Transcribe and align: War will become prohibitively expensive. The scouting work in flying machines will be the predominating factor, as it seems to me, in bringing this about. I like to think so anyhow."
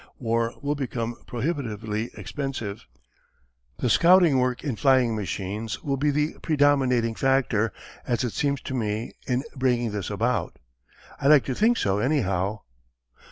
War 0.17 0.55
will 0.63 0.73
become 0.73 1.15
prohibitively 1.27 2.09
expensive. 2.17 2.87
The 3.77 3.87
scouting 3.87 4.39
work 4.39 4.63
in 4.63 4.75
flying 4.75 5.15
machines 5.15 5.83
will 5.83 5.95
be 5.95 6.09
the 6.09 6.37
predominating 6.41 7.13
factor, 7.13 7.71
as 8.07 8.23
it 8.23 8.33
seems 8.33 8.61
to 8.61 8.73
me, 8.73 9.13
in 9.27 9.43
bringing 9.55 9.91
this 9.91 10.09
about. 10.09 10.57
I 11.19 11.27
like 11.27 11.43
to 11.45 11.53
think 11.53 11.77
so 11.77 11.99
anyhow." 11.99 12.61